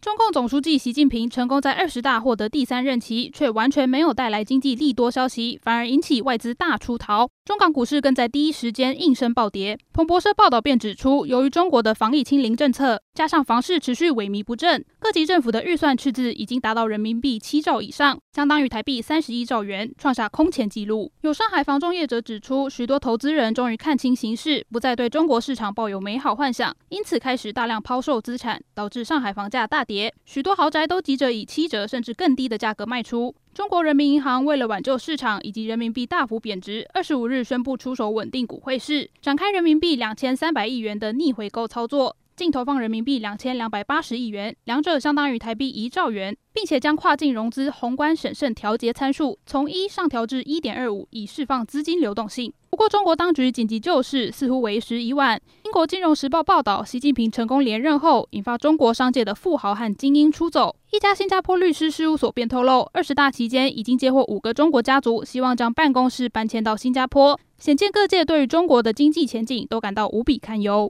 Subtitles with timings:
[0.00, 7.28] 中共总书记习近平成功在二十大获得第三任期，却完全没有带来经济利多消息，反而引起外资大出逃。
[7.44, 9.76] 中港股市更在第一时间应声暴跌。
[9.92, 21.10] 彭博社报道便指出，由于中国的防疫清零政策，加上房市持续萎靡不振，各级政府的预算赤字已经达到人民币七兆以上，相当于台币三十一兆元，创下空前纪录。
[21.22, 29.84] 有上海房仲业者指出，许多投资人终于看清形势，不再对中国市场抱有美好幻想，因此开始大量抛售资产，导致上海房价大
[30.26, 33.34] 许多豪宅都急着以七折甚至更低的价格卖出。
[33.54, 52.52] 中国人民银行为了挽救市场以及人民币大幅贬值，二十五日宣布出手稳定股汇市，展开人民币两千三百亿元的逆回购操作，净投放人民币两千两百八十亿元，两者相当于台币一兆元，并且将跨境融资宏观审慎调节参数从一上调至一点二五，以释放资金流动性。
[52.70, 55.40] 不过，中国当局紧急救市似乎为时已晚。
[55.64, 60.76] 英国金融时报报道，习近平成功连任后，引发中国商界的富豪和精英出走。
[60.92, 70.86] 一家新加坡律师事务所便透露，二十大期间已经接获五个中国家族希望将办公室搬迁到新加坡，显见各界对于中国的经济前景都感到无比堪忧。